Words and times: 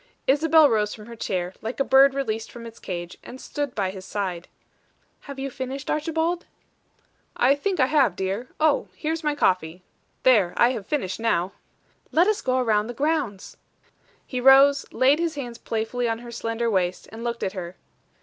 Isabel 0.25 0.67
rose 0.67 0.95
from 0.95 1.05
her 1.05 1.15
chair, 1.15 1.53
like 1.61 1.79
a 1.79 1.83
bird 1.83 2.15
released 2.15 2.51
from 2.51 2.65
its 2.65 2.79
cage, 2.79 3.19
and 3.23 3.39
stood 3.39 3.75
by 3.75 3.91
his 3.91 4.03
side. 4.03 4.47
"Have 5.29 5.37
you 5.37 5.51
finished, 5.51 5.91
Archibald?" 5.91 6.47
"I 7.35 7.53
think 7.53 7.79
I 7.79 7.85
have, 7.85 8.15
dear. 8.15 8.47
Oh! 8.59 8.87
Here's 8.95 9.23
my 9.23 9.35
coffee. 9.35 9.83
There; 10.23 10.55
I 10.57 10.69
have 10.71 10.87
finished 10.87 11.19
now." 11.19 11.51
"Let 12.11 12.25
us 12.25 12.41
go 12.41 12.57
around 12.57 12.87
the 12.87 12.95
grounds." 12.95 13.57
He 14.25 14.41
rose, 14.41 14.91
laid 14.91 15.19
his 15.19 15.35
hands 15.35 15.59
playfully 15.59 16.09
on 16.09 16.17
her 16.17 16.31
slender 16.31 16.67
waist, 16.67 17.07
and 17.11 17.23
looked 17.23 17.43
at 17.43 17.53
her. 17.53 17.75